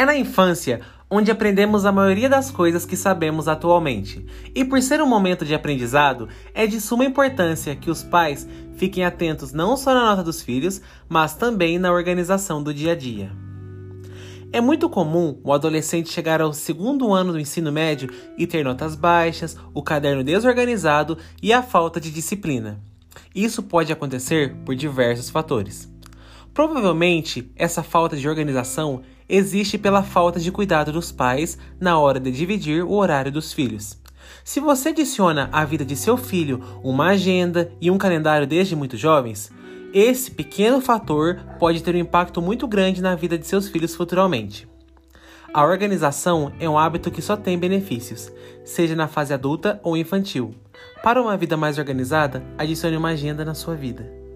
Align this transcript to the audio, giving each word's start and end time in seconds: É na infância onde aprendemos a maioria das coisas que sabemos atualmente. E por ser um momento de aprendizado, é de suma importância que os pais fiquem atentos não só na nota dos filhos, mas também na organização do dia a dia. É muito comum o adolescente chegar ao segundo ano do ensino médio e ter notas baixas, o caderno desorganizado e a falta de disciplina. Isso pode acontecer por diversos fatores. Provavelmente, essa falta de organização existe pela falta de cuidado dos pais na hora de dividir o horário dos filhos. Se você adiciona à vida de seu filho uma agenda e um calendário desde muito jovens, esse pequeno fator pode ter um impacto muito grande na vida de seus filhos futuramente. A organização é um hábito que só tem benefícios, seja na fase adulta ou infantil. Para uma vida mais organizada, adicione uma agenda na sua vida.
É 0.00 0.04
na 0.06 0.16
infância 0.16 0.80
onde 1.10 1.30
aprendemos 1.30 1.84
a 1.84 1.92
maioria 1.92 2.26
das 2.26 2.50
coisas 2.50 2.86
que 2.86 2.96
sabemos 2.96 3.46
atualmente. 3.46 4.24
E 4.54 4.64
por 4.64 4.80
ser 4.80 5.02
um 5.02 5.06
momento 5.06 5.44
de 5.44 5.54
aprendizado, 5.54 6.26
é 6.54 6.66
de 6.66 6.80
suma 6.80 7.04
importância 7.04 7.76
que 7.76 7.90
os 7.90 8.02
pais 8.02 8.48
fiquem 8.76 9.04
atentos 9.04 9.52
não 9.52 9.76
só 9.76 9.92
na 9.92 10.06
nota 10.06 10.22
dos 10.22 10.40
filhos, 10.40 10.80
mas 11.06 11.34
também 11.34 11.78
na 11.78 11.92
organização 11.92 12.62
do 12.62 12.72
dia 12.72 12.92
a 12.92 12.96
dia. 12.96 13.30
É 14.50 14.58
muito 14.58 14.88
comum 14.88 15.38
o 15.44 15.52
adolescente 15.52 16.10
chegar 16.10 16.40
ao 16.40 16.54
segundo 16.54 17.12
ano 17.12 17.32
do 17.32 17.38
ensino 17.38 17.70
médio 17.70 18.08
e 18.38 18.46
ter 18.46 18.64
notas 18.64 18.96
baixas, 18.96 19.54
o 19.74 19.82
caderno 19.82 20.24
desorganizado 20.24 21.18
e 21.42 21.52
a 21.52 21.62
falta 21.62 22.00
de 22.00 22.10
disciplina. 22.10 22.80
Isso 23.34 23.62
pode 23.62 23.92
acontecer 23.92 24.54
por 24.64 24.74
diversos 24.74 25.28
fatores. 25.28 25.90
Provavelmente, 26.52 27.50
essa 27.56 27.82
falta 27.82 28.16
de 28.16 28.28
organização 28.28 29.02
existe 29.28 29.78
pela 29.78 30.02
falta 30.02 30.40
de 30.40 30.50
cuidado 30.50 30.92
dos 30.92 31.12
pais 31.12 31.56
na 31.78 31.98
hora 31.98 32.18
de 32.18 32.30
dividir 32.30 32.84
o 32.84 32.92
horário 32.92 33.30
dos 33.30 33.52
filhos. 33.52 33.98
Se 34.44 34.58
você 34.60 34.88
adiciona 34.88 35.48
à 35.52 35.64
vida 35.64 35.84
de 35.84 35.96
seu 35.96 36.16
filho 36.16 36.62
uma 36.82 37.08
agenda 37.08 37.72
e 37.80 37.90
um 37.90 37.98
calendário 37.98 38.46
desde 38.46 38.74
muito 38.74 38.96
jovens, 38.96 39.50
esse 39.92 40.30
pequeno 40.30 40.80
fator 40.80 41.40
pode 41.58 41.82
ter 41.82 41.94
um 41.94 41.98
impacto 41.98 42.40
muito 42.40 42.66
grande 42.66 43.02
na 43.02 43.14
vida 43.14 43.38
de 43.38 43.46
seus 43.46 43.68
filhos 43.68 43.94
futuramente. 43.94 44.68
A 45.52 45.64
organização 45.64 46.52
é 46.60 46.68
um 46.68 46.78
hábito 46.78 47.10
que 47.10 47.20
só 47.20 47.36
tem 47.36 47.58
benefícios, 47.58 48.30
seja 48.64 48.94
na 48.94 49.08
fase 49.08 49.34
adulta 49.34 49.80
ou 49.82 49.96
infantil. 49.96 50.54
Para 51.02 51.20
uma 51.20 51.36
vida 51.36 51.56
mais 51.56 51.76
organizada, 51.76 52.42
adicione 52.56 52.96
uma 52.96 53.08
agenda 53.08 53.44
na 53.44 53.54
sua 53.54 53.74
vida. 53.74 54.29